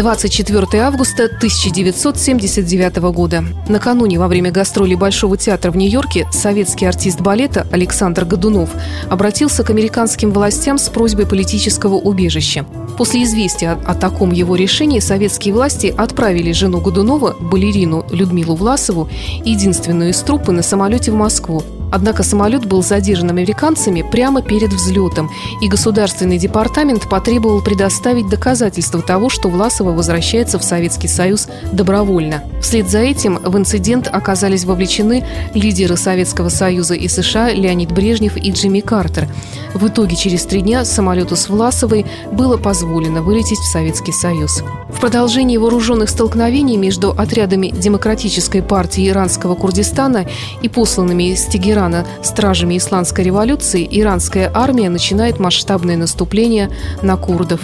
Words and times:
24 0.00 0.80
августа 0.80 1.24
1979 1.24 2.96
года. 3.12 3.44
Накануне 3.68 4.18
во 4.18 4.28
время 4.28 4.50
гастролей 4.50 4.94
Большого 4.94 5.36
театра 5.36 5.70
в 5.70 5.76
Нью-Йорке 5.76 6.26
советский 6.32 6.86
артист 6.86 7.20
балета 7.20 7.66
Александр 7.70 8.24
Годунов 8.24 8.70
обратился 9.10 9.62
к 9.62 9.68
американским 9.68 10.32
властям 10.32 10.78
с 10.78 10.88
просьбой 10.88 11.26
политического 11.26 11.96
убежища. 11.96 12.64
После 12.96 13.24
известия 13.24 13.72
о, 13.72 13.90
о 13.90 13.94
таком 13.94 14.30
его 14.30 14.56
решении 14.56 15.00
советские 15.00 15.52
власти 15.52 15.94
отправили 15.94 16.52
жену 16.52 16.80
Годунова, 16.80 17.36
балерину 17.38 18.06
Людмилу 18.10 18.54
Власову, 18.54 19.10
единственную 19.44 20.12
из 20.12 20.20
труппы, 20.20 20.50
на 20.50 20.62
самолете 20.62 21.10
в 21.10 21.14
Москву. 21.14 21.62
Однако 21.92 22.22
самолет 22.22 22.66
был 22.66 22.82
задержан 22.82 23.30
американцами 23.30 24.02
прямо 24.02 24.42
перед 24.42 24.72
взлетом, 24.72 25.30
и 25.60 25.68
Государственный 25.68 26.38
департамент 26.38 27.08
потребовал 27.08 27.62
предоставить 27.62 28.28
доказательства 28.28 29.02
того, 29.02 29.28
что 29.28 29.48
Власова 29.48 29.89
возвращается 29.92 30.58
в 30.58 30.64
Советский 30.64 31.08
Союз 31.08 31.48
добровольно. 31.72 32.42
Вслед 32.60 32.88
за 32.88 32.98
этим 32.98 33.36
в 33.36 33.56
инцидент 33.56 34.08
оказались 34.12 34.64
вовлечены 34.64 35.24
лидеры 35.54 35.96
Советского 35.96 36.48
Союза 36.48 36.94
и 36.94 37.08
США 37.08 37.50
Леонид 37.50 37.92
Брежнев 37.92 38.36
и 38.36 38.50
Джимми 38.50 38.80
Картер. 38.80 39.28
В 39.74 39.86
итоге 39.88 40.16
через 40.16 40.44
три 40.44 40.60
дня 40.62 40.84
самолету 40.84 41.36
с 41.36 41.48
Власовой 41.48 42.06
было 42.32 42.56
позволено 42.56 43.22
вылететь 43.22 43.58
в 43.58 43.70
Советский 43.72 44.12
Союз. 44.12 44.62
В 44.88 45.00
продолжении 45.00 45.56
вооруженных 45.56 46.10
столкновений 46.10 46.76
между 46.76 47.10
отрядами 47.10 47.68
Демократической 47.68 48.62
партии 48.62 49.08
иранского 49.08 49.54
Курдистана 49.54 50.26
и 50.62 50.68
посланными 50.68 51.32
из 51.32 51.44
Тегерана 51.44 52.06
стражами 52.22 52.76
исламской 52.76 53.24
революции, 53.24 53.86
иранская 53.90 54.50
армия 54.52 54.90
начинает 54.90 55.38
масштабное 55.38 55.96
наступление 55.96 56.70
на 57.02 57.16
курдов. 57.16 57.60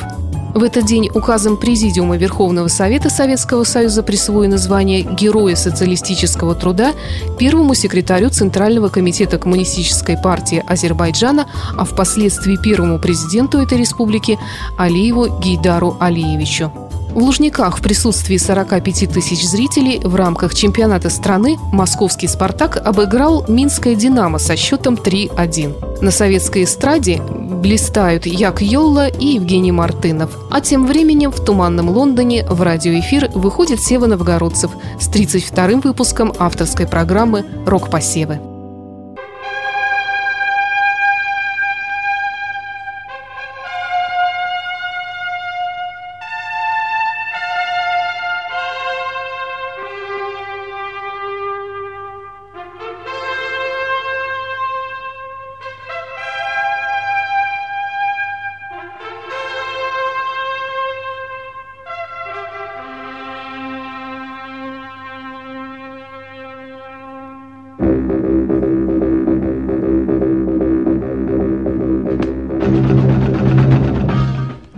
В 0.54 0.62
этот 0.62 0.86
день 0.86 1.10
указом 1.12 1.56
Президиума 1.56 2.16
Верховного 2.16 2.68
Совета 2.68 3.10
Советского 3.10 3.64
Союза 3.64 4.02
присвоено 4.02 4.56
звание 4.58 5.02
Героя 5.02 5.54
социалистического 5.54 6.54
труда 6.54 6.92
первому 7.38 7.74
секретарю 7.74 8.30
Центрального 8.30 8.88
комитета 8.88 9.38
Коммунистической 9.38 10.16
партии 10.16 10.64
Азербайджана, 10.66 11.46
а 11.76 11.84
впоследствии 11.84 12.56
первому 12.56 12.98
президенту 12.98 13.58
этой 13.58 13.78
республики 13.78 14.38
Алиеву 14.78 15.38
Гейдару 15.40 15.96
Алиевичу. 16.00 16.85
В 17.16 17.18
Лужниках 17.20 17.78
в 17.78 17.82
присутствии 17.82 18.36
45 18.36 19.10
тысяч 19.10 19.48
зрителей 19.48 20.00
в 20.04 20.14
рамках 20.16 20.54
чемпионата 20.54 21.08
страны 21.08 21.56
московский 21.72 22.28
«Спартак» 22.28 22.76
обыграл 22.76 23.46
Минское 23.48 23.94
«Динамо» 23.94 24.38
со 24.38 24.54
счетом 24.54 24.96
3-1. 24.96 26.02
На 26.02 26.10
советской 26.10 26.64
эстраде 26.64 27.22
блистают 27.22 28.26
Як 28.26 28.60
Йолла 28.60 29.08
и 29.08 29.28
Евгений 29.28 29.72
Мартынов. 29.72 30.36
А 30.50 30.60
тем 30.60 30.86
временем 30.86 31.32
в 31.32 31.42
туманном 31.42 31.88
Лондоне 31.88 32.44
в 32.44 32.60
радиоэфир 32.60 33.30
выходит 33.32 33.80
Сева 33.80 34.04
Новгородцев 34.04 34.72
с 35.00 35.08
32-м 35.08 35.80
выпуском 35.80 36.34
авторской 36.38 36.86
программы 36.86 37.46
«Рок-посевы». 37.64 38.55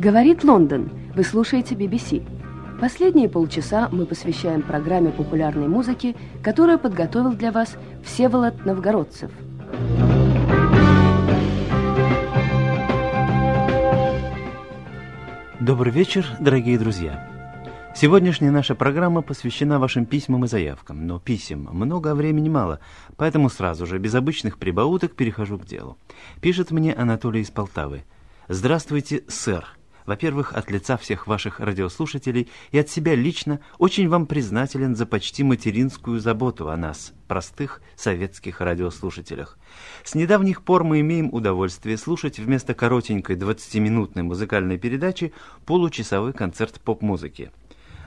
Говорит 0.08 0.42
Лондон. 0.42 0.91
Вы 1.14 1.22
слушаете 1.22 1.74
BBC. 1.74 2.26
Последние 2.80 3.28
полчаса 3.28 3.91
мы 3.92 4.06
посвящаем 4.06 4.62
программе 4.62 5.10
популярной 5.10 5.69
музыки, 5.69 6.16
которую 6.42 6.78
подготовил 6.78 7.34
для 7.34 7.52
вас 7.52 7.76
Всеволод 8.02 8.64
Новгородцев. 8.64 9.30
Добрый 15.60 15.92
вечер, 15.92 16.26
дорогие 16.40 16.78
друзья. 16.78 17.28
Сегодняшняя 17.94 18.50
наша 18.50 18.75
программа 18.75 19.20
посвящена 19.20 19.78
вашим 19.78 20.06
письмам 20.06 20.46
и 20.46 20.48
заявкам, 20.48 21.06
но 21.06 21.19
писем 21.20 21.69
много, 21.70 22.12
а 22.12 22.14
времени 22.14 22.48
мало, 22.48 22.80
поэтому 23.19 23.50
сразу 23.50 23.84
же, 23.84 23.98
без 23.98 24.14
обычных 24.14 24.56
прибауток, 24.56 25.14
перехожу 25.14 25.58
к 25.58 25.66
делу. 25.66 25.98
Пишет 26.40 26.70
мне 26.70 26.94
Анатолий 26.94 27.42
из 27.42 27.50
Полтавы. 27.50 28.04
«Здравствуйте, 28.48 29.25
сэр. 29.28 29.78
Во-первых, 30.08 30.54
от 30.54 30.70
лица 30.70 30.96
всех 30.96 31.26
ваших 31.26 31.60
радиослушателей 31.60 32.48
и 32.70 32.78
от 32.78 32.88
себя 32.88 33.14
лично 33.14 33.60
очень 33.76 34.08
вам 34.08 34.24
признателен 34.24 34.96
за 34.96 35.04
почти 35.04 35.44
материнскую 35.44 36.19
заботу 36.19 36.70
о 36.70 36.78
нас, 36.78 37.12
простых 37.26 37.82
советских 37.94 38.62
радиослушателях. 38.62 39.58
С 40.04 40.14
недавних 40.14 40.62
пор 40.62 40.82
мы 40.82 41.00
имеем 41.00 41.28
удовольствие 41.30 41.98
слушать 41.98 42.38
вместо 42.38 42.72
коротенькой 42.72 43.36
20-минутной 43.36 44.22
музыкальной 44.22 44.78
передачи 44.78 45.34
получасовой 45.66 46.32
концерт 46.32 46.80
поп-музыки. 46.80 47.50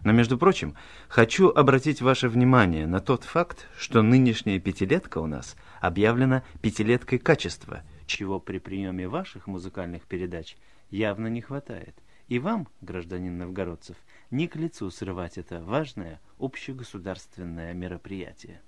Но, 0.03 0.11
между 0.11 0.39
прочим, 0.39 0.73
хочу 1.07 1.49
обратить 1.49 2.01
ваше 2.01 2.29
внимание 2.29 2.87
на 2.87 2.99
тот 2.99 3.25
факт, 3.25 3.67
что 3.77 4.01
нынешняя 4.01 4.59
пятилетка 4.59 5.19
у 5.19 5.27
нас 5.27 5.55
объявлена 5.79 6.41
пятилеткой 6.63 7.19
качества, 7.19 7.83
чего 8.07 8.39
при 8.39 8.57
приеме 8.57 9.07
ваших 9.07 9.45
музыкальных 9.45 10.01
передач– 10.07 10.57
явно 10.91 11.27
не 11.27 11.41
хватает. 11.41 11.95
И 12.27 12.39
вам, 12.39 12.67
гражданин 12.81 13.37
Новгородцев, 13.37 13.97
не 14.29 14.47
к 14.47 14.55
лицу 14.55 14.89
срывать 14.91 15.37
это 15.37 15.61
важное 15.61 16.21
общегосударственное 16.39 17.73
мероприятие. 17.73 18.61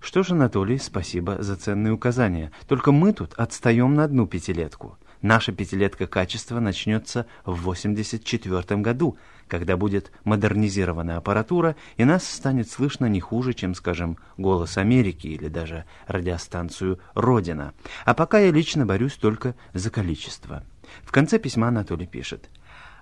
Что 0.00 0.22
ж, 0.22 0.30
Анатолий, 0.30 0.78
спасибо 0.78 1.42
за 1.42 1.56
ценные 1.56 1.92
указания. 1.92 2.50
Только 2.66 2.90
мы 2.90 3.12
тут 3.12 3.34
отстаем 3.34 3.94
на 3.94 4.04
одну 4.04 4.26
пятилетку. 4.26 4.98
Наша 5.20 5.52
пятилетка 5.52 6.08
качества 6.08 6.58
начнется 6.58 7.26
в 7.44 7.62
84 7.62 8.80
году, 8.80 9.16
когда 9.46 9.76
будет 9.76 10.10
модернизирована 10.24 11.18
аппаратура, 11.18 11.76
и 11.96 12.04
нас 12.04 12.26
станет 12.26 12.68
слышно 12.68 13.06
не 13.06 13.20
хуже, 13.20 13.52
чем, 13.52 13.76
скажем, 13.76 14.18
«Голос 14.36 14.78
Америки» 14.78 15.28
или 15.28 15.46
даже 15.46 15.84
радиостанцию 16.08 16.98
«Родина». 17.14 17.72
А 18.04 18.14
пока 18.14 18.40
я 18.40 18.50
лично 18.50 18.84
борюсь 18.84 19.14
только 19.14 19.54
за 19.72 19.90
количество. 19.90 20.64
В 21.04 21.12
конце 21.12 21.38
письма 21.38 21.68
Анатолий 21.68 22.06
пишет. 22.06 22.50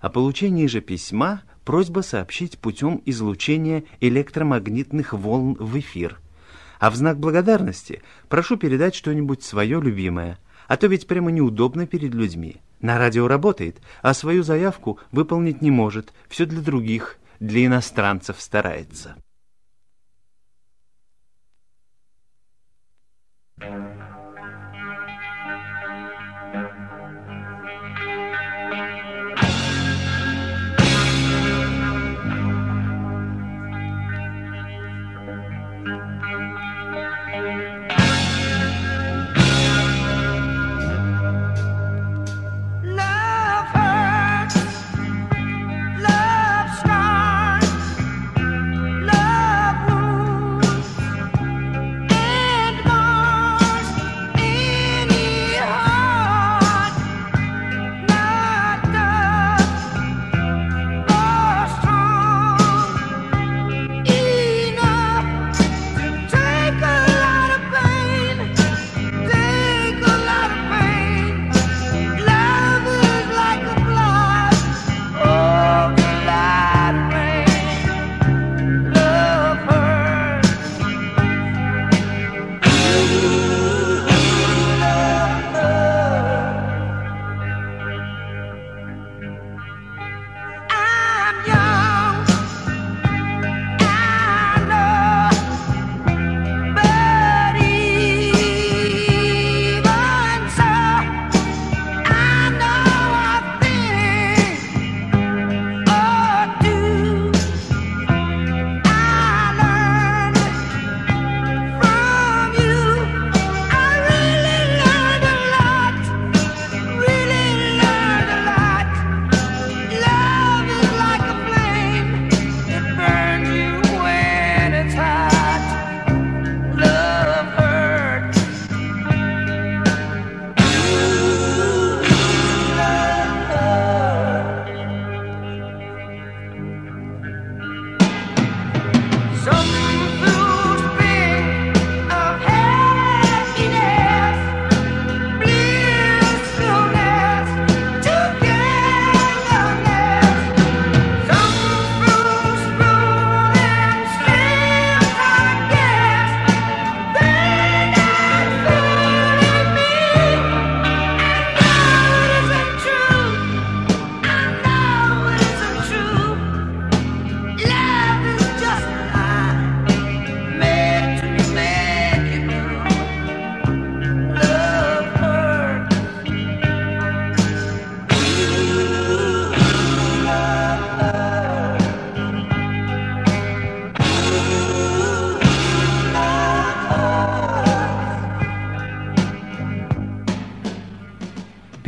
О 0.00 0.08
получении 0.08 0.66
же 0.66 0.80
письма 0.80 1.42
просьба 1.64 2.00
сообщить 2.00 2.58
путем 2.58 3.02
излучения 3.04 3.84
электромагнитных 4.00 5.12
волн 5.12 5.54
в 5.54 5.78
эфир. 5.78 6.18
А 6.78 6.90
в 6.90 6.96
знак 6.96 7.18
благодарности 7.18 8.02
прошу 8.28 8.56
передать 8.56 8.94
что-нибудь 8.94 9.42
свое 9.42 9.80
любимое, 9.80 10.38
а 10.66 10.76
то 10.76 10.86
ведь 10.86 11.06
прямо 11.06 11.30
неудобно 11.30 11.86
перед 11.86 12.14
людьми. 12.14 12.62
На 12.80 12.98
радио 12.98 13.28
работает, 13.28 13.80
а 14.00 14.14
свою 14.14 14.42
заявку 14.42 14.98
выполнить 15.12 15.60
не 15.60 15.70
может, 15.70 16.14
все 16.28 16.46
для 16.46 16.62
других, 16.62 17.18
для 17.38 17.66
иностранцев 17.66 18.40
старается. 18.40 19.16
love 23.60 23.99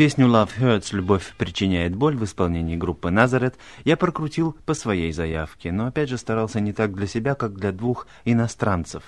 Песню 0.02 0.26
«Love 0.26 0.58
Hurts» 0.58 0.88
«Любовь 0.96 1.32
причиняет 1.38 1.94
боль» 1.94 2.16
в 2.16 2.24
исполнении 2.24 2.74
группы 2.74 3.12
«Назарет» 3.12 3.54
я 3.84 3.96
прокрутил 3.96 4.56
по 4.66 4.74
своей 4.74 5.12
заявке, 5.12 5.70
но 5.70 5.86
опять 5.86 6.08
же 6.08 6.18
старался 6.18 6.58
не 6.58 6.72
так 6.72 6.92
для 6.92 7.06
себя, 7.06 7.36
как 7.36 7.54
для 7.54 7.70
двух 7.70 8.08
иностранцев. 8.24 9.04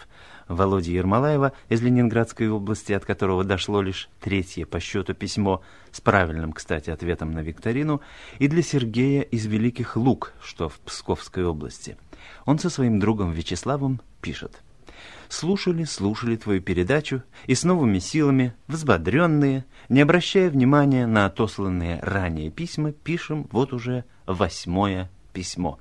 Володи 0.47 0.93
Ермолаева 0.93 1.53
из 1.69 1.83
Ленинградской 1.83 2.49
области, 2.49 2.93
от 2.93 3.05
которого 3.05 3.43
дошло 3.43 3.83
лишь 3.83 4.09
третье 4.21 4.67
по 4.67 4.79
счету 4.79 5.15
письмо, 5.15 5.63
с 5.91 6.01
правильным, 6.01 6.53
кстати, 6.53 6.91
ответом 6.91 7.33
на 7.33 7.41
викторину, 7.41 8.01
и 8.39 8.47
для 8.47 8.63
Сергея 8.63 9.23
из 9.23 9.47
Великих 9.47 9.97
Луг, 9.97 10.33
что 10.41 10.69
в 10.69 10.79
Псковской 10.79 11.45
области. 11.45 11.97
Он 12.45 12.61
со 12.61 12.71
своим 12.71 13.01
другом 13.01 13.33
Вячеславом 13.33 14.01
пишет 14.21 14.63
слушали, 15.29 15.85
слушали 15.85 16.37
твою 16.37 16.61
передачу 16.61 17.23
и 17.47 17.55
с 17.55 17.65
новыми 17.65 17.99
силами, 17.99 18.55
взбодренные, 18.69 19.65
не 19.89 20.01
обращая 20.01 20.51
внимания 20.51 21.07
на 21.07 21.27
отосланные 21.27 22.01
ранее 22.03 22.51
письма, 22.51 22.93
пишем 22.93 23.49
вот 23.51 23.73
уже 23.73 24.05
восьмое 24.27 25.11
письмо. 25.33 25.79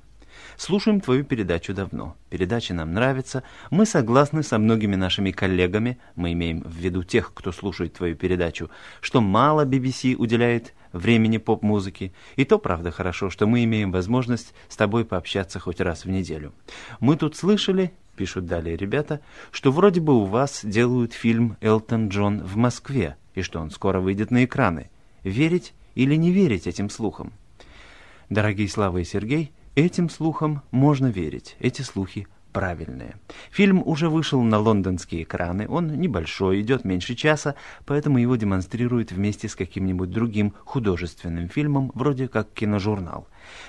Слушаем 0.56 1.00
твою 1.00 1.24
передачу 1.24 1.74
давно. 1.74 2.16
Передача 2.30 2.74
нам 2.74 2.92
нравится. 2.92 3.42
Мы 3.70 3.86
согласны 3.86 4.42
со 4.42 4.58
многими 4.58 4.94
нашими 4.94 5.30
коллегами, 5.30 5.98
мы 6.14 6.32
имеем 6.32 6.62
в 6.62 6.74
виду 6.74 7.02
тех, 7.02 7.32
кто 7.34 7.52
слушает 7.52 7.94
твою 7.94 8.16
передачу, 8.16 8.70
что 9.00 9.20
мало 9.20 9.64
BBC 9.64 10.14
уделяет 10.14 10.74
времени 10.92 11.38
поп-музыке. 11.38 12.12
И 12.36 12.44
то, 12.44 12.58
правда, 12.58 12.90
хорошо, 12.90 13.30
что 13.30 13.46
мы 13.46 13.64
имеем 13.64 13.90
возможность 13.90 14.54
с 14.68 14.76
тобой 14.76 15.04
пообщаться 15.04 15.58
хоть 15.58 15.80
раз 15.80 16.04
в 16.04 16.10
неделю. 16.10 16.52
Мы 17.00 17.16
тут 17.16 17.36
слышали 17.36 17.92
пишут 18.14 18.46
далее 18.46 18.76
ребята, 18.76 19.20
что 19.50 19.70
вроде 19.70 20.00
бы 20.00 20.14
у 20.14 20.24
вас 20.24 20.64
делают 20.64 21.12
фильм 21.12 21.56
«Элтон 21.60 22.08
Джон 22.08 22.42
в 22.42 22.56
Москве», 22.56 23.16
и 23.34 23.42
что 23.42 23.60
он 23.60 23.70
скоро 23.70 24.00
выйдет 24.00 24.30
на 24.30 24.44
экраны. 24.44 24.90
Верить 25.22 25.74
или 25.94 26.14
не 26.14 26.30
верить 26.30 26.66
этим 26.66 26.90
слухам? 26.90 27.32
Дорогие 28.30 28.68
Слава 28.68 28.98
и 28.98 29.04
Сергей, 29.04 29.52
этим 29.74 30.08
слухам 30.08 30.62
можно 30.70 31.06
верить, 31.06 31.56
эти 31.60 31.82
слухи 31.82 32.26
правильные. 32.54 33.16
Фильм 33.50 33.82
уже 33.84 34.08
вышел 34.08 34.40
на 34.40 34.58
лондонские 34.58 35.24
экраны, 35.24 35.66
он 35.68 35.88
небольшой, 35.88 36.60
идет 36.60 36.84
меньше 36.84 37.14
часа, 37.16 37.56
поэтому 37.84 38.18
его 38.18 38.36
демонстрируют 38.36 39.12
вместе 39.12 39.48
с 39.48 39.56
каким-нибудь 39.56 40.10
другим 40.10 40.54
художественным 40.64 41.48
фильмом, 41.48 41.90
вроде 41.94 42.28
как 42.28 42.48
киножурнал. 42.54 43.26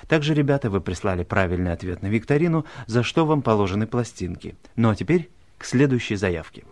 Также, 0.08 0.32
ребята, 0.32 0.70
вы 0.70 0.80
прислали 0.80 1.24
правильный 1.24 1.72
ответ 1.72 2.00
на 2.00 2.06
викторину, 2.06 2.64
за 2.86 3.02
что 3.02 3.26
вам 3.26 3.42
положены 3.42 3.86
пластинки. 3.86 4.54
Ну 4.76 4.88
а 4.88 4.94
теперь 4.94 5.28
к 5.58 5.64
следующей 5.64 6.16
заявке. 6.16 6.62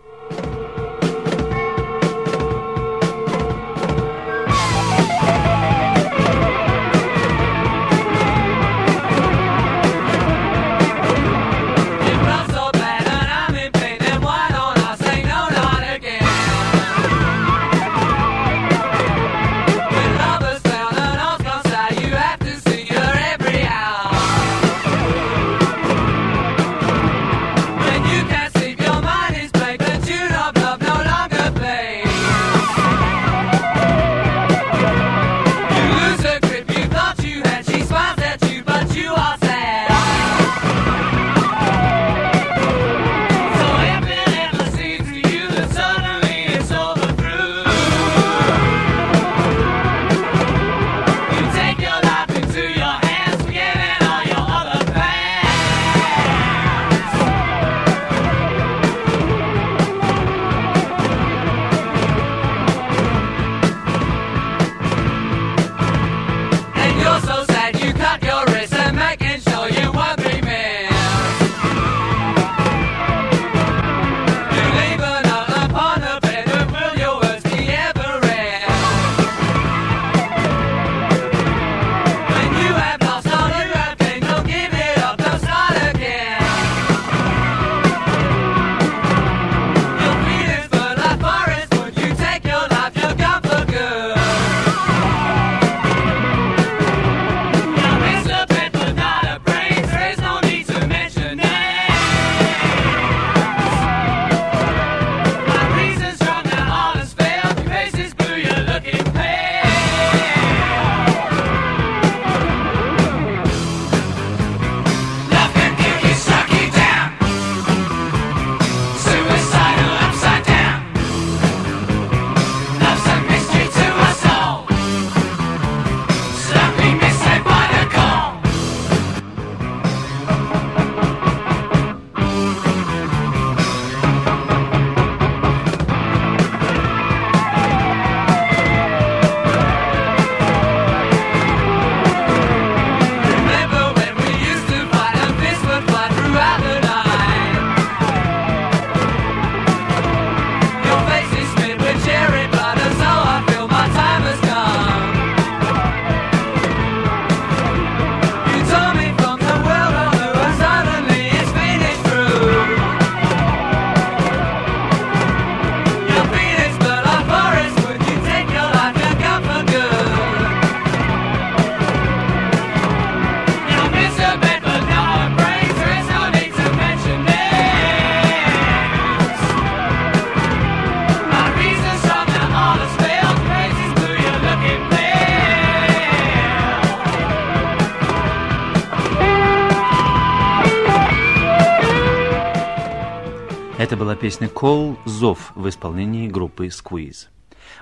Это 193.95 194.03
была 194.03 194.15
песня 194.17 194.49
«Call 194.49 194.97
Зов» 195.05 195.53
в 195.55 195.69
исполнении 195.69 196.27
группы 196.27 196.67
Squeeze. 196.67 197.29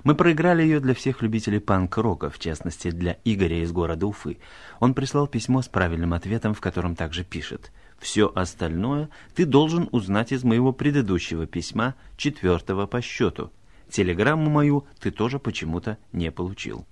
Мы 0.03 0.13
проиграли 0.13 0.61
ее 0.61 0.79
для 0.79 0.93
всех 0.93 1.23
любителей 1.23 1.59
панк-рока, 1.59 2.29
в 2.29 2.37
частности, 2.37 2.91
для 2.91 3.17
Игоря 3.25 3.63
из 3.63 3.71
города 3.71 4.05
Уфы. 4.05 4.37
Он 4.79 4.93
прислал 4.93 5.25
письмо 5.25 5.63
с 5.63 5.67
правильным 5.67 6.13
ответом, 6.13 6.53
в 6.53 6.61
котором 6.61 6.95
также 6.95 7.23
пишет 7.23 7.71
«Все 7.97 8.31
остальное 8.35 9.09
ты 9.33 9.45
должен 9.45 9.89
узнать 9.91 10.31
из 10.31 10.43
моего 10.43 10.71
предыдущего 10.71 11.47
письма, 11.47 11.95
четвертого 12.15 12.85
по 12.85 13.01
счету. 13.01 13.51
Телеграмму 13.89 14.51
мою 14.51 14.85
ты 14.99 15.09
тоже 15.09 15.39
почему-то 15.39 15.97
не 16.11 16.29
получил». 16.29 16.85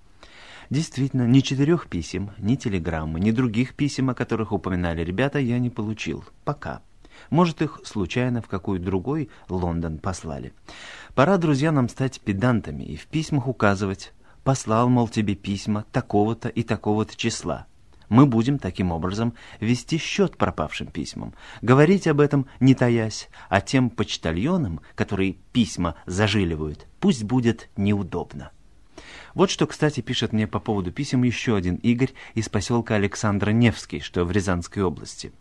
Действительно, 0.68 1.28
ни 1.28 1.38
четырех 1.38 1.86
писем, 1.86 2.32
ни 2.38 2.56
телеграммы, 2.56 3.20
ни 3.20 3.30
других 3.30 3.74
писем, 3.74 4.10
о 4.10 4.14
которых 4.14 4.50
упоминали 4.50 5.04
ребята, 5.04 5.38
я 5.38 5.60
не 5.60 5.70
получил. 5.70 6.24
Пока. 6.44 6.82
Может, 7.32 7.62
их 7.62 7.80
случайно 7.84 8.42
в 8.42 8.46
какой 8.46 8.78
другой 8.78 9.30
Лондон 9.48 9.96
послали. 9.96 10.52
Пора, 11.14 11.38
друзья, 11.38 11.72
нам 11.72 11.88
стать 11.88 12.20
педантами 12.20 12.82
и 12.82 12.94
в 12.94 13.06
письмах 13.06 13.48
указывать, 13.48 14.12
послал, 14.44 14.90
мол, 14.90 15.08
тебе 15.08 15.34
письма 15.34 15.86
такого-то 15.92 16.50
и 16.50 16.62
такого-то 16.62 17.16
числа. 17.16 17.64
Мы 18.10 18.26
будем 18.26 18.58
таким 18.58 18.92
образом 18.92 19.32
вести 19.60 19.96
счет 19.96 20.36
пропавшим 20.36 20.88
письмам, 20.88 21.32
говорить 21.62 22.06
об 22.06 22.20
этом 22.20 22.48
не 22.60 22.74
таясь, 22.74 23.30
а 23.48 23.62
тем 23.62 23.88
почтальонам, 23.88 24.82
которые 24.94 25.36
письма 25.54 25.94
зажиливают, 26.04 26.86
пусть 27.00 27.24
будет 27.24 27.70
неудобно. 27.78 28.50
Вот 29.34 29.50
что, 29.50 29.66
кстати, 29.66 30.00
пишет 30.00 30.32
мне 30.32 30.46
по 30.46 30.60
поводу 30.60 30.92
писем 30.92 31.22
еще 31.22 31.56
один 31.56 31.76
Игорь 31.76 32.12
из 32.34 32.48
поселка 32.48 32.96
Александра 32.96 33.50
Невский, 33.50 34.00
что 34.00 34.24
в 34.24 34.30
Рязанской 34.30 34.82
области. 34.82 35.32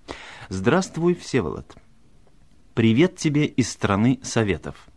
«Здравствуй, 0.49 1.15
Всеволод. 1.15 1.75
Привет 2.73 3.17
тебе 3.17 3.45
из 3.45 3.69
страны 3.69 4.19
Советов. 4.23 4.87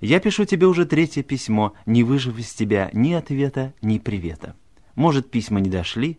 Я 0.00 0.20
пишу 0.20 0.44
тебе 0.44 0.66
уже 0.66 0.84
третье 0.86 1.22
письмо, 1.22 1.74
не 1.86 2.04
выжив 2.04 2.38
из 2.38 2.52
тебя 2.52 2.90
ни 2.92 3.12
ответа, 3.12 3.74
ни 3.82 3.98
привета. 3.98 4.54
Может, 4.94 5.30
письма 5.30 5.60
не 5.60 5.68
дошли, 5.68 6.18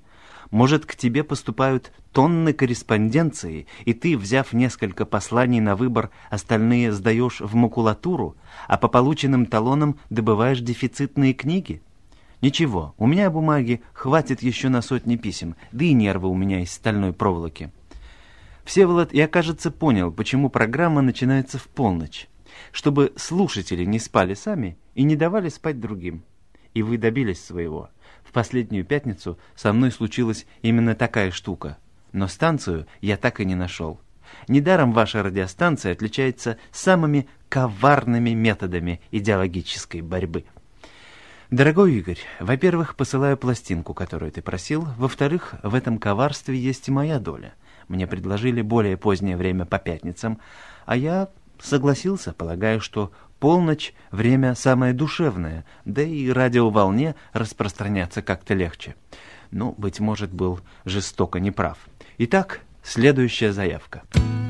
может, 0.51 0.85
к 0.85 0.95
тебе 0.95 1.23
поступают 1.23 1.91
тонны 2.11 2.53
корреспонденции, 2.53 3.67
и 3.85 3.93
ты, 3.93 4.17
взяв 4.17 4.53
несколько 4.53 5.05
посланий 5.05 5.59
на 5.59 5.75
выбор, 5.75 6.09
остальные 6.29 6.91
сдаешь 6.93 7.41
в 7.41 7.55
макулатуру, 7.55 8.35
а 8.67 8.77
по 8.77 8.87
полученным 8.87 9.45
талонам 9.45 9.99
добываешь 10.09 10.59
дефицитные 10.59 11.33
книги? 11.33 11.81
Ничего, 12.41 12.93
у 12.97 13.07
меня 13.07 13.31
бумаги 13.31 13.81
хватит 13.93 14.43
еще 14.43 14.69
на 14.69 14.81
сотни 14.81 15.15
писем, 15.15 15.55
да 15.71 15.85
и 15.85 15.93
нервы 15.93 16.29
у 16.29 16.35
меня 16.35 16.61
из 16.61 16.71
стальной 16.71 17.11
проволоки. 17.11 17.71
Всеволод, 18.63 19.13
я, 19.13 19.27
кажется, 19.27 19.71
понял, 19.71 20.11
почему 20.11 20.49
программа 20.49 21.01
начинается 21.01 21.57
в 21.57 21.67
полночь. 21.67 22.27
Чтобы 22.71 23.13
слушатели 23.15 23.85
не 23.85 23.97
спали 23.97 24.33
сами 24.33 24.77
и 24.93 25.03
не 25.03 25.15
давали 25.15 25.49
спать 25.49 25.79
другим. 25.79 26.23
И 26.73 26.83
вы 26.83 26.97
добились 26.97 27.43
своего. 27.43 27.89
В 28.23 28.31
последнюю 28.33 28.85
пятницу 28.85 29.39
со 29.55 29.73
мной 29.73 29.91
случилась 29.91 30.45
именно 30.61 30.95
такая 30.95 31.31
штука. 31.31 31.77
Но 32.11 32.27
станцию 32.27 32.87
я 33.01 33.17
так 33.17 33.39
и 33.39 33.45
не 33.45 33.55
нашел. 33.55 33.99
Недаром 34.47 34.91
ваша 34.91 35.23
радиостанция 35.23 35.93
отличается 35.93 36.57
самыми 36.71 37.27
коварными 37.49 38.31
методами 38.31 39.01
идеологической 39.11 40.01
борьбы. 40.01 40.45
Дорогой 41.49 41.93
Игорь, 41.93 42.19
во-первых, 42.41 42.97
посылаю 42.97 43.37
пластинку, 43.37 43.93
которую 43.93 44.33
ты 44.33 44.41
просил. 44.41 44.85
Во-вторых, 44.97 45.55
в 45.63 45.75
этом 45.75 45.97
коварстве 45.97 46.59
есть 46.59 46.89
и 46.89 46.91
моя 46.91 47.19
доля. 47.19 47.53
Мне 47.87 48.05
предложили 48.05 48.61
более 48.61 48.97
позднее 48.97 49.37
время 49.37 49.65
по 49.65 49.79
пятницам, 49.79 50.41
а 50.85 50.97
я 50.97 51.29
согласился, 51.61 52.33
полагая, 52.33 52.81
что 52.81 53.13
полночь— 53.39 53.93
время 54.11 54.55
самое 54.55 54.91
душевное, 54.91 55.63
да 55.85 56.01
и 56.01 56.29
радиоволне 56.29 57.15
распространяться 57.31 58.21
как-то 58.21 58.53
легче. 58.53 58.95
Ну, 59.49 59.73
быть 59.77 60.01
может, 60.01 60.33
был 60.33 60.59
жестоко 60.83 61.39
неправ. 61.39 61.77
Итак, 62.17 62.59
следующая 62.83 63.53
заявка. 63.53 64.03
Money 64.11 64.46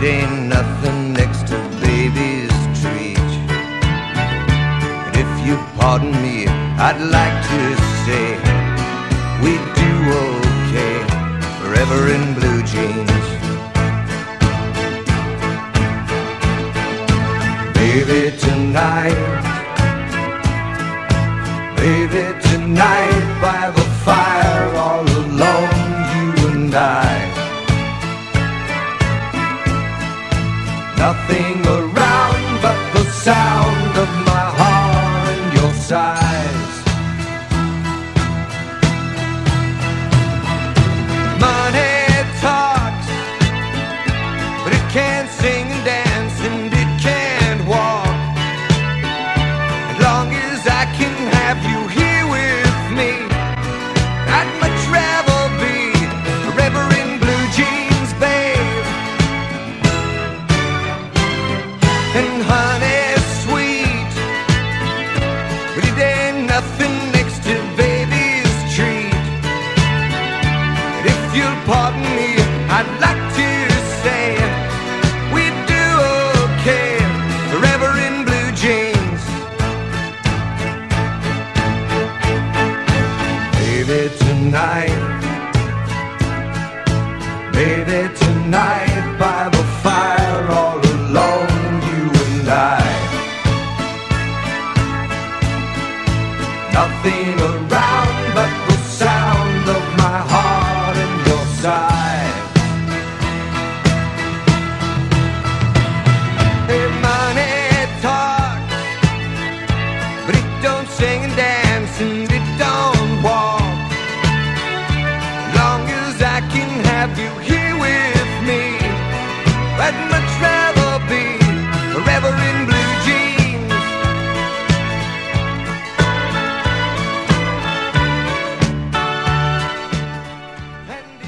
it 0.00 0.04
ain't 0.04 0.46
nothing 0.46 1.12
next 1.12 1.48
to 1.48 1.56
baby's 1.80 2.52
treat. 2.80 3.18
And 5.06 5.16
if 5.16 5.30
you 5.46 5.56
pardon 5.76 6.12
me, 6.22 6.46
I'd 6.78 7.00
like 7.18 7.38
to 7.52 7.62
say 8.04 8.26
we 9.42 9.52
do 9.80 9.92
okay 10.24 10.96
forever 11.58 12.00
in 12.14 12.22
blue 12.38 12.62
jeans. 12.62 13.26
Baby, 17.74 18.36
tonight, 18.38 19.18
baby, 21.76 22.24
tonight 22.48 23.24
by 23.40 23.70
the 23.74 23.86
fire, 24.04 24.76
all 24.76 25.02
alone, 25.02 25.74
you 26.14 26.48
and 26.50 26.74
I. 26.74 27.17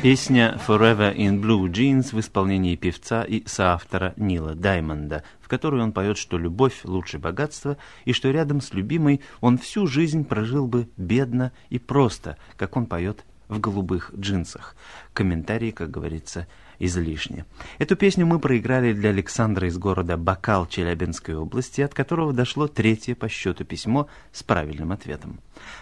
Песня 0.03 0.59
«Forever 0.67 1.15
in 1.15 1.43
Blue 1.43 1.71
Jeans» 1.71 2.15
в 2.15 2.21
исполнении 2.21 2.75
певца 2.75 3.23
и 3.23 3.47
соавтора 3.47 4.15
Нила 4.17 4.55
Даймонда, 4.55 5.25
в 5.43 5.49
которой 5.49 5.83
он 5.83 5.93
поет, 5.93 6.17
что 6.17 6.39
любовь 6.39 6.81
лучше 6.85 7.19
богатства, 7.19 7.77
и 8.07 8.15
что 8.15 8.31
рядом 8.31 8.63
с 8.63 8.73
любимой 8.73 9.21
он 9.43 9.59
всю 9.59 9.87
жизнь 9.87 10.25
прожил 10.25 10.67
бы 10.67 10.89
бедно 10.97 11.53
и 11.69 11.79
просто, 11.79 12.39
как 12.57 12.79
он 12.79 12.87
поет 12.87 13.27
в 13.49 13.61
голубых 13.61 14.13
джинсах. 14.17 14.75
Комментарии, 15.13 15.71
как 15.71 15.91
говорится, 15.91 16.47
излишне. 16.79 17.45
Эту 17.79 17.95
песню 17.95 18.25
мы 18.25 18.39
проиграли 18.39 18.93
для 18.95 19.11
Александра 19.11 19.69
из 19.69 19.77
города 19.77 20.17
Бакал 20.17 20.67
Челябинской 20.67 21.35
области, 21.35 21.83
от 21.83 21.93
которого 21.93 22.33
дошло 22.33 22.69
третье 22.69 23.15
по 23.15 23.29
счету 23.29 23.65
письмо 23.65 24.09
с 24.33 24.43
правильным 24.43 24.93
ответом. 24.93 25.41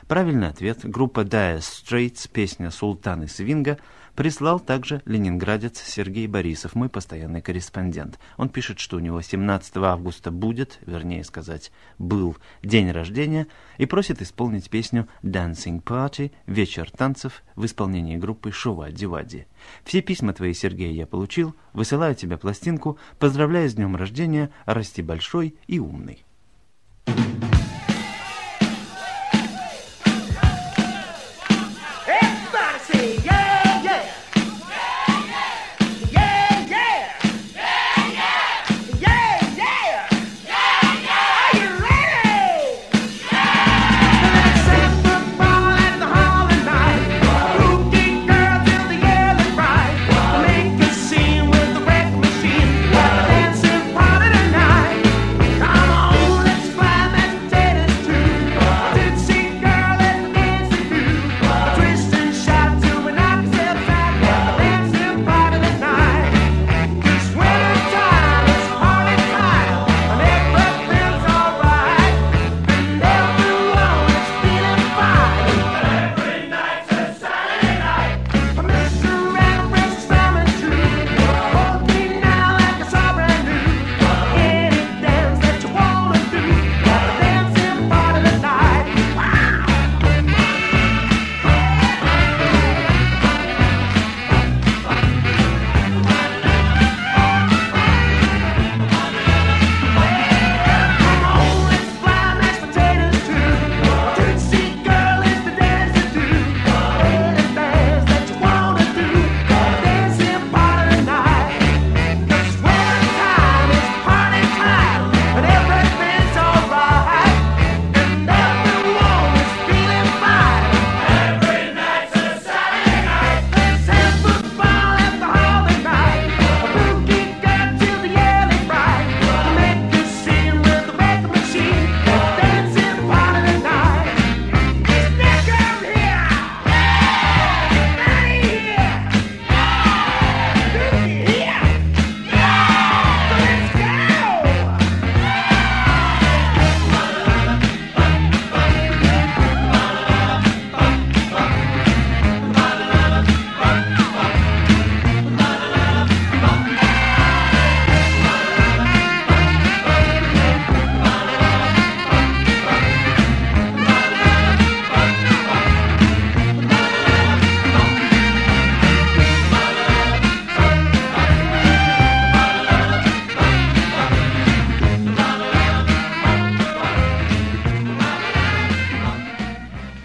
Правильный 0.08 0.48
ответ 0.48 0.80
группа 0.82 1.20
Dire 1.20 1.58
Straits, 1.58 2.28
песня 2.32 2.70
«Султаны 2.70 3.28
свинга» 3.28 3.78
Прислал 4.18 4.58
также 4.58 5.00
ленинградец 5.04 5.80
Сергей 5.80 6.26
Борисов, 6.26 6.74
мой 6.74 6.88
постоянный 6.88 7.40
корреспондент. 7.40 8.18
Он 8.36 8.48
пишет, 8.48 8.80
что 8.80 8.96
у 8.96 8.98
него 8.98 9.22
17 9.22 9.76
августа 9.76 10.32
будет, 10.32 10.80
вернее 10.86 11.22
сказать, 11.22 11.70
был 12.00 12.36
день 12.60 12.90
рождения, 12.90 13.46
и 13.76 13.86
просит 13.86 14.20
исполнить 14.20 14.70
песню 14.70 15.06
«Dancing 15.22 15.80
Party» 15.80 16.32
«Вечер 16.46 16.90
танцев» 16.90 17.44
в 17.54 17.64
исполнении 17.64 18.16
группы 18.16 18.50
Шувади 18.50 19.06
Вади. 19.06 19.46
Все 19.84 20.02
письма 20.02 20.32
твои, 20.32 20.52
Сергей, 20.52 20.94
я 20.94 21.06
получил, 21.06 21.54
высылаю 21.72 22.16
тебе 22.16 22.38
пластинку, 22.38 22.98
поздравляю 23.20 23.70
с 23.70 23.74
днем 23.74 23.94
рождения, 23.94 24.50
расти 24.66 25.00
большой 25.00 25.54
и 25.68 25.78
умный. 25.78 26.24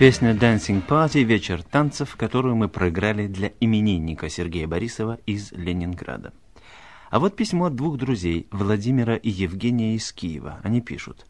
Песня 0.04 0.34
«Dancing 0.34 0.86
Party» 0.86 1.24
«Вечер 1.24 1.64
танцев», 1.64 2.18
которую 2.18 2.58
мы 2.58 2.68
проиграли 2.68 3.28
для 3.28 3.54
именинника 3.62 4.28
Сергея 4.28 4.68
Борисова 4.68 5.18
из 5.26 5.54
Ленинграда. 5.54 6.34
А 7.10 7.20
вот 7.22 7.38
письмо 7.38 7.68
от 7.68 7.76
двух 7.76 7.98
друзей, 7.98 8.50
Владимира 8.52 9.16
и 9.16 9.30
Евгения 9.30 9.96
из 9.96 10.12
Киева. 10.12 10.60
Они 10.62 10.82
пишут. 10.82 11.26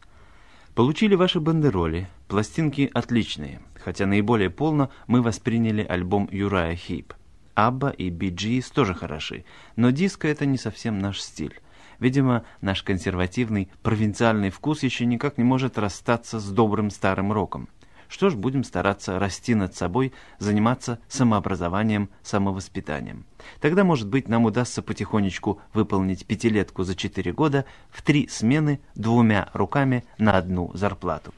«Получили 0.74 1.14
ваши 1.14 1.38
бандероли. 1.38 2.08
Пластинки 2.26 2.90
отличные, 2.92 3.60
хотя 3.76 4.06
наиболее 4.06 4.50
полно 4.50 4.90
мы 5.06 5.22
восприняли 5.22 5.86
альбом 5.88 6.28
Юрая 6.32 6.74
Хип. 6.74 7.14
Абба 7.54 7.90
и 7.90 8.10
Би 8.10 8.30
Джис 8.30 8.70
тоже 8.70 8.92
хороши, 8.92 9.44
но 9.76 9.90
диско 9.90 10.26
это 10.26 10.46
не 10.46 10.58
совсем 10.58 10.98
наш 10.98 11.20
стиль. 11.20 11.60
Видимо, 12.00 12.44
наш 12.60 12.82
консервативный, 12.82 13.70
провинциальный 13.84 14.50
вкус 14.50 14.82
еще 14.82 15.06
никак 15.06 15.38
не 15.38 15.44
может 15.44 15.78
расстаться 15.78 16.40
с 16.40 16.50
добрым 16.50 16.90
старым 16.90 17.30
роком. 17.30 17.68
Что 18.14 18.30
ж, 18.30 18.36
будем 18.36 18.62
стараться 18.62 19.18
расти 19.18 19.56
над 19.56 19.74
собой, 19.74 20.12
заниматься 20.38 21.00
самообразованием, 21.08 22.10
самовоспитанием. 22.22 23.26
Тогда, 23.60 23.82
может 23.82 24.06
быть, 24.06 24.28
нам 24.28 24.44
удастся 24.44 24.82
потихонечку 24.82 25.60
выполнить 25.72 26.24
пятилетку 26.24 26.84
за 26.84 26.94
четыре 26.94 27.32
года 27.32 27.64
в 27.90 28.02
три 28.02 28.28
смены 28.28 28.78
двумя 28.94 29.50
руками 29.52 30.04
на 30.16 30.38
одну 30.38 30.70
зарплату. 30.74 31.34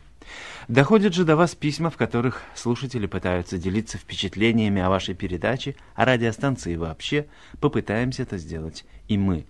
Доходят 0.69 1.15
же 1.15 1.25
до 1.25 1.37
вас 1.37 1.55
письма, 1.55 1.91
в 1.91 1.97
которых 1.97 2.43
слушатели 2.57 3.07
пытаются 3.07 3.57
делиться 3.57 3.99
впечатлениями 3.99 4.83
о 4.83 4.91
вашей 4.91 5.15
передаче, 5.15 5.77
о 5.95 6.05
радиостанции 6.05 6.75
вообще. 6.75 7.27
Попытаемся 7.61 8.25
это 8.25 8.37
сделать 8.37 8.85
и 9.07 9.17
мы. 9.17 9.47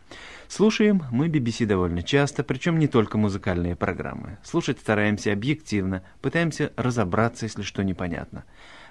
Слушаем 0.46 1.04
мы 1.10 1.28
BBC 1.28 1.64
довольно 1.64 2.02
часто, 2.02 2.44
причем 2.44 2.78
не 2.78 2.86
только 2.86 3.16
музыкальные 3.16 3.76
программы. 3.76 4.36
Слушать 4.44 4.78
стараемся 4.78 5.32
объективно, 5.32 6.02
пытаемся 6.20 6.72
разобраться, 6.76 7.46
если 7.46 7.62
что 7.62 7.82
непонятно. 7.82 8.44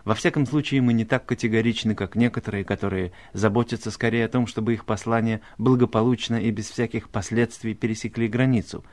Во 0.04 0.16
всяком 0.16 0.48
случае, 0.48 0.82
мы 0.82 0.94
не 0.94 1.06
так 1.06 1.28
категоричны, 1.28 1.94
как 1.94 2.16
некоторые, 2.16 2.64
которые 2.64 3.12
заботятся 3.34 3.92
скорее 3.92 4.26
о 4.26 4.30
том, 4.30 4.48
чтобы 4.48 4.74
их 4.74 4.86
послания 4.86 5.42
благополучно 5.60 6.36
и 6.36 6.50
без 6.50 6.70
всяких 6.70 7.10
последствий 7.10 7.76
пересекли 7.76 8.28
границу. 8.28 8.84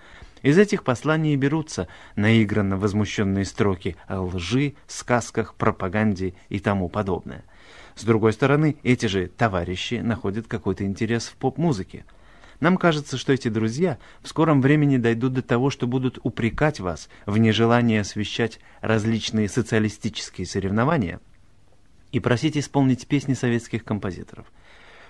Из 0.43 0.59
этих 0.59 0.83
посланий 0.83 1.37
берутся 1.37 1.87
наигранно 2.17 2.77
возмущенные 2.77 3.45
строки 3.45 3.97
о 4.09 4.23
лжи, 4.23 4.75
сказках, 4.89 5.55
пропаганде 5.55 6.35
и 6.49 6.59
тому 6.59 6.89
подобное. 6.89 7.45
С 7.95 8.05
другой 8.05 8.33
стороны, 8.33 8.77
эти 8.83 9.07
же 9.07 9.29
товарищи 9.29 9.97
находят 9.97 10.49
какой-то 10.49 10.85
интерес 10.85 11.27
в 11.27 11.37
поп-музыке. 11.37 12.05
Нам 12.59 12.77
кажется, 12.77 13.17
что 13.17 13.33
эти 13.33 13.49
друзья 13.49 13.99
в 14.21 14.29
скором 14.29 14.61
времени 14.61 14.97
дойдут 14.97 15.33
до 15.33 15.43
того, 15.43 15.71
что 15.71 15.87
будут 15.87 16.19
упрекать 16.23 16.81
вас 16.81 17.09
в 17.27 17.39
нежелании 17.39 17.99
освещать 17.99 18.61
различные 18.81 19.49
социалистические 19.49 20.47
соревнования 20.47 21.21
и 22.13 22.21
просить 22.21 22.57
исполнить 22.57 23.07
песни 23.07 23.35
советских 23.35 23.85
композиторов. 23.85 24.47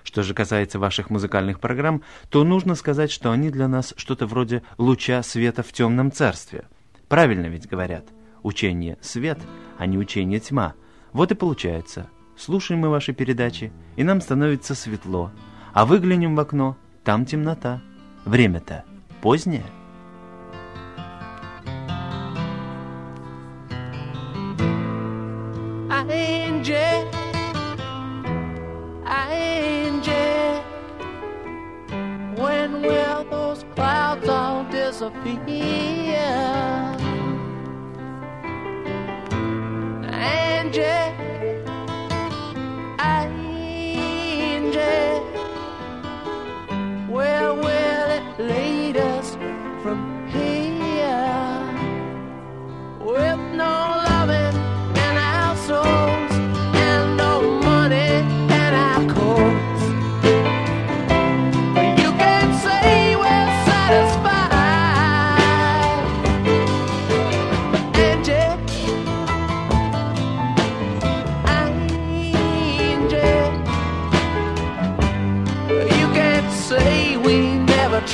Что 0.03 0.21
же 0.21 0.33
касается 0.33 0.79
ваших 0.79 1.09
музыкальных 1.09 1.59
программ, 1.59 2.03
то 2.29 2.43
нужно 2.43 2.75
сказать, 2.75 3.11
что 3.11 3.31
они 3.31 3.49
для 3.49 3.67
нас 3.67 3.93
что-то 3.97 4.27
вроде 4.27 4.63
луча 4.77 5.23
света 5.23 5.63
в 5.63 5.71
темном 5.71 6.11
царстве. 6.11 6.65
Правильно 7.07 7.47
ведь 7.47 7.67
говорят, 7.67 8.05
учение 8.41 8.97
свет, 9.01 9.39
а 9.77 9.85
не 9.85 9.97
учение 9.97 10.39
тьма. 10.39 10.73
Вот 11.13 11.31
и 11.31 11.35
получается. 11.35 12.09
Слушаем 12.37 12.81
мы 12.81 12.89
ваши 12.89 13.13
передачи, 13.13 13.71
и 13.95 14.03
нам 14.03 14.19
становится 14.19 14.75
светло, 14.75 15.31
а 15.73 15.85
выглянем 15.85 16.35
в 16.35 16.39
окно, 16.39 16.77
там 17.03 17.25
темнота. 17.25 17.81
Время-то 18.25 18.83
позднее. 19.21 19.65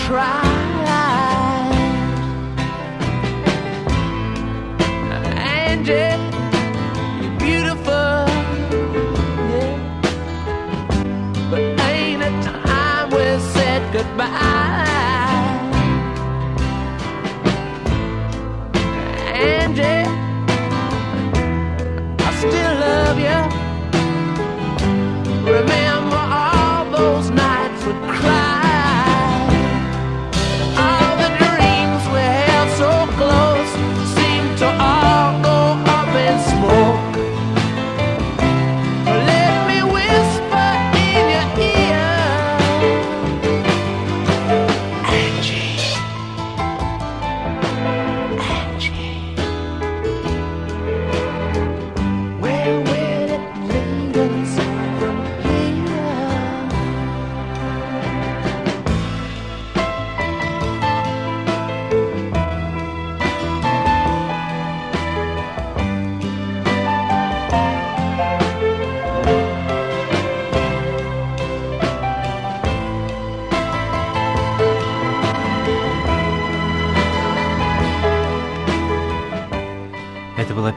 try. 0.09 0.48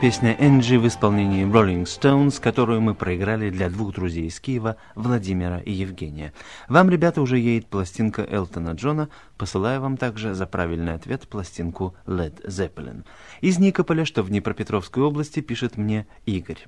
Песня 0.02 0.36
Энджи 0.40 0.80
в 0.80 0.88
исполнении 0.88 1.46
Rolling 1.46 1.84
Stones, 1.84 2.40
которую 2.40 2.80
мы 2.80 2.92
проиграли 2.92 3.50
для 3.50 3.70
двух 3.70 3.94
друзей 3.94 4.26
из 4.26 4.40
Киева, 4.40 4.74
Владимира 4.96 5.60
и 5.60 5.70
Евгения. 5.70 6.32
Вам, 6.68 6.90
ребята, 6.90 7.22
уже 7.22 7.38
едет 7.38 7.68
пластинка 7.68 8.26
Элтона 8.28 8.70
Джона, 8.70 9.10
посылаю 9.38 9.80
вам 9.80 9.96
также 9.96 10.34
за 10.34 10.46
правильный 10.46 10.94
ответ 10.94 11.28
пластинку 11.28 11.94
Led 12.04 12.44
Zeppelin. 12.44 13.04
Из 13.42 13.60
Никополя, 13.60 14.04
что 14.04 14.24
в 14.24 14.28
Днепропетровской 14.28 15.04
области, 15.04 15.38
пишет 15.38 15.76
мне 15.76 16.08
Игорь. 16.26 16.66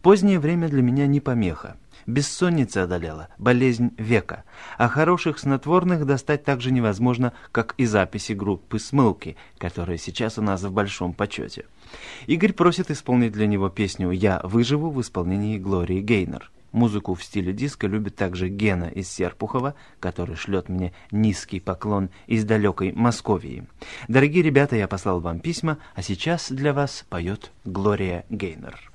Позднее 0.00 0.38
время 0.38 0.70
для 0.70 0.80
меня 0.80 1.06
не 1.06 1.20
помеха. 1.20 1.76
Бессонница 2.06 2.84
одолела, 2.84 3.28
болезнь 3.36 3.92
века. 3.98 4.44
А 4.78 4.88
хороших 4.88 5.38
снотворных 5.38 6.06
достать 6.06 6.44
так 6.44 6.62
же 6.62 6.72
невозможно, 6.72 7.34
как 7.52 7.74
и 7.76 7.84
записи 7.84 8.32
группы 8.32 8.78
«Смылки», 8.78 9.36
которая 9.58 9.98
сейчас 9.98 10.38
у 10.38 10.42
нас 10.42 10.62
в 10.62 10.72
большом 10.72 11.12
почете. 11.12 11.66
Игорь 12.30 12.52
просит 12.52 12.92
исполнить 12.92 13.32
для 13.32 13.48
него 13.48 13.70
песню 13.70 14.12
«Я 14.12 14.40
выживу» 14.44 14.90
в 14.90 15.00
исполнении 15.00 15.58
Глории 15.58 16.00
Гейнер. 16.00 16.52
Музыку 16.70 17.14
в 17.14 17.24
стиле 17.24 17.52
диска 17.52 17.88
любит 17.88 18.14
также 18.14 18.48
Гена 18.48 18.84
из 18.84 19.08
Серпухова, 19.08 19.74
который 19.98 20.36
шлет 20.36 20.68
мне 20.68 20.92
низкий 21.10 21.58
поклон 21.58 22.08
из 22.28 22.44
далекой 22.44 22.92
Московии. 22.92 23.66
Дорогие 24.06 24.44
ребята, 24.44 24.76
я 24.76 24.86
послал 24.86 25.18
вам 25.18 25.40
письма, 25.40 25.78
а 25.96 26.02
сейчас 26.02 26.52
для 26.52 26.72
вас 26.72 27.04
поет 27.08 27.50
Глория 27.64 28.24
Гейнер. 28.30 28.89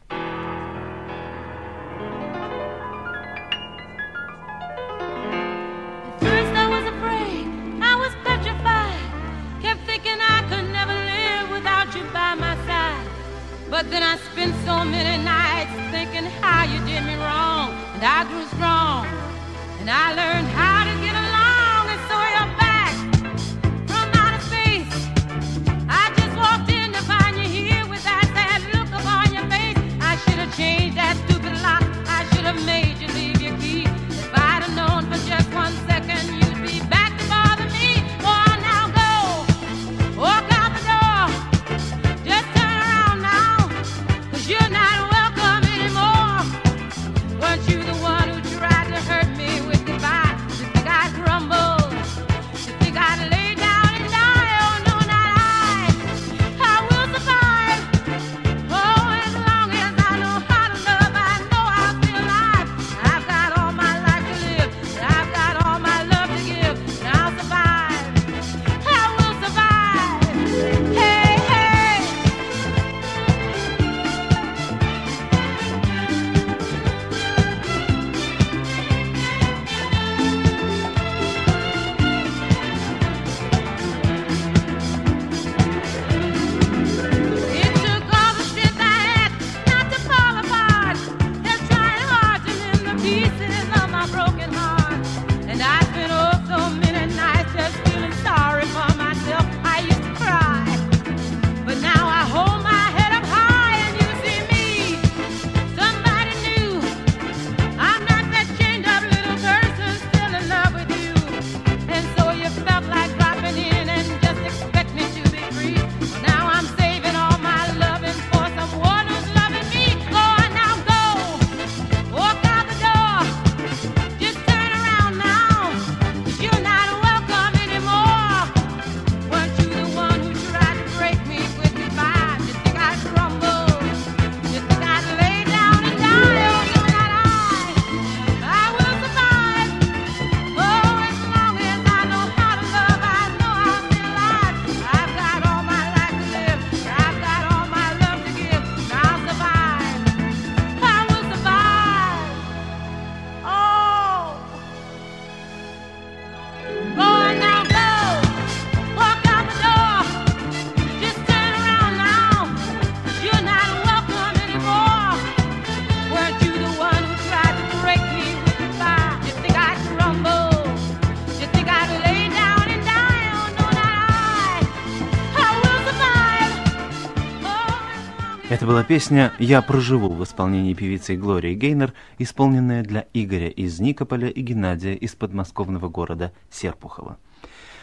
Песня 178.88 179.34
«Я 179.39 179.62
проживу» 179.62 180.10
в 180.10 180.24
исполнении 180.24 180.74
певицы 180.74 181.15
Глории 181.15 181.56
Гейнер, 181.56 181.93
исполненная 182.19 182.84
для 182.84 183.08
Игоря 183.13 183.50
из 183.50 183.80
Никополя 183.80 184.30
и 184.30 184.41
Геннадия 184.41 184.93
из 184.93 185.15
подмосковного 185.15 185.89
города 185.89 186.32
Серпухова. 186.52 187.17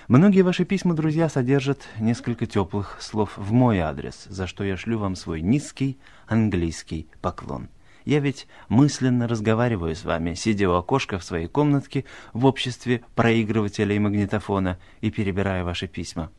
Многие 0.07 0.43
ваши 0.43 0.65
письма, 0.65 0.95
друзья, 0.95 1.29
содержат 1.29 1.89
несколько 1.99 2.47
теплых 2.47 2.99
слов 3.01 3.33
в 3.37 3.53
мой 3.53 3.81
адрес, 3.81 4.27
за 4.29 4.47
что 4.47 4.63
я 4.63 4.77
шлю 4.77 4.99
вам 4.99 5.17
свой 5.17 5.41
низкий 5.41 5.99
английский 6.29 7.09
поклон. 7.21 7.69
Я 8.05 8.21
ведь 8.21 8.47
мысленно 8.69 9.29
разговариваю 9.29 9.95
с 9.95 10.05
вами, 10.05 10.35
сидя 10.35 10.69
у 10.69 10.75
окошка 10.75 11.19
в 11.19 11.25
своей 11.25 11.47
комнатке 11.47 12.05
в 12.33 12.47
обществе 12.47 13.03
проигрывателя 13.15 13.95
и 13.95 13.99
магнитофона 13.99 14.79
и 15.01 15.11
перебирая 15.11 15.65
ваши 15.65 15.87
письма. 15.87 16.31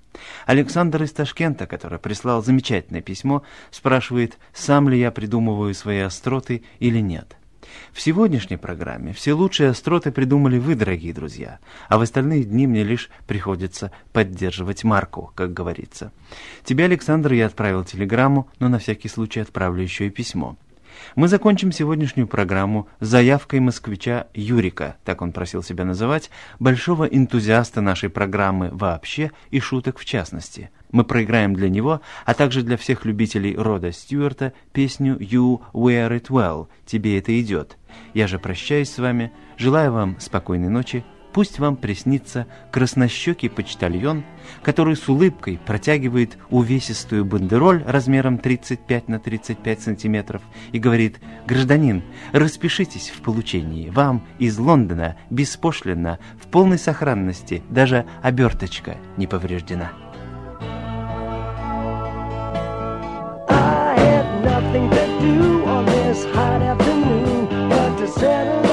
Александр 0.45 1.03
из 1.03 1.11
Ташкента, 1.11 1.65
который 1.65 1.99
прислал 1.99 2.43
замечательное 2.43 3.01
письмо, 3.01 3.43
спрашивает, 3.71 4.37
сам 4.53 4.89
ли 4.89 4.99
я 4.99 5.11
придумываю 5.11 5.73
свои 5.73 5.99
остроты 5.99 6.63
или 6.79 6.99
нет. 6.99 7.37
В 7.91 8.01
сегодняшней 8.01 8.57
программе 8.57 9.13
все 9.13 9.33
лучшие 9.33 9.69
остроты 9.69 10.11
придумали 10.11 10.59
вы, 10.59 10.75
дорогие 10.75 11.13
друзья, 11.13 11.59
а 11.87 11.97
в 11.97 12.01
остальные 12.01 12.43
дни 12.43 12.67
мне 12.67 12.83
лишь 12.83 13.09
приходится 13.25 13.91
поддерживать 14.11 14.83
марку, 14.83 15.31
как 15.35 15.53
говорится. 15.53 16.11
Тебе, 16.63 16.85
Александр, 16.85 17.33
я 17.33 17.47
отправил 17.47 17.83
телеграмму, 17.83 18.49
но 18.59 18.69
на 18.69 18.79
всякий 18.79 19.07
случай 19.07 19.39
отправлю 19.39 19.81
еще 19.81 20.07
и 20.07 20.11
письмо. 20.11 20.57
Мы 21.15 21.27
закончим 21.27 21.71
сегодняшнюю 21.71 22.27
программу 22.27 22.87
заявкой 22.99 23.59
москвича 23.59 24.27
Юрика, 24.33 24.97
так 25.03 25.21
он 25.21 25.31
просил 25.31 25.63
себя 25.63 25.85
называть, 25.85 26.29
большого 26.59 27.05
энтузиаста 27.05 27.81
нашей 27.81 28.09
программы 28.09 28.69
вообще 28.71 29.31
и 29.51 29.59
шуток 29.59 29.99
в 29.99 30.05
частности. 30.05 30.69
Мы 30.91 31.03
проиграем 31.03 31.55
для 31.55 31.69
него, 31.69 32.01
а 32.25 32.33
также 32.33 32.61
для 32.61 32.77
всех 32.77 33.05
любителей 33.05 33.55
рода 33.55 33.91
Стюарта 33.91 34.53
песню 34.73 35.17
«You 35.17 35.61
Wear 35.73 36.09
It 36.09 36.27
Well» 36.27 36.67
«Тебе 36.85 37.17
это 37.17 37.39
идет». 37.41 37.77
Я 38.13 38.27
же 38.27 38.39
прощаюсь 38.39 38.91
с 38.91 38.99
вами, 38.99 39.31
желаю 39.57 39.91
вам 39.91 40.19
спокойной 40.19 40.69
ночи, 40.69 41.03
Пусть 41.33 41.57
вам 41.57 41.75
приснится 41.75 42.45
краснощекий 42.71 43.49
почтальон, 43.49 44.23
который 44.61 44.95
с 44.95 45.09
улыбкой 45.09 45.59
протягивает 45.65 46.37
увесистую 46.51 47.25
бандероль 47.25 47.83
размером 47.87 48.37
35 48.37 49.07
на 49.07 49.19
35 49.19 49.81
сантиметров 49.81 50.43
и 50.71 50.77
говорит 50.77 51.19
«Гражданин, 51.47 52.03
распишитесь 52.33 53.09
в 53.09 53.21
получении. 53.21 53.89
Вам 53.89 54.23
из 54.37 54.59
Лондона 54.59 55.17
беспошлино, 55.31 56.19
в 56.39 56.47
полной 56.47 56.77
сохранности, 56.77 57.63
даже 57.69 58.05
оберточка 58.21 58.97
не 59.17 59.25
повреждена». 59.25 59.91
I 63.49 63.95
had 63.97 64.43
nothing 64.45 64.87
to 64.91 65.19
do 65.19 65.65
on 65.65 65.85
this 65.85 66.25
hot 66.25 66.61
afternoon 66.61 67.69
but 67.69 67.97
to 67.97 68.07
settle 68.07 68.72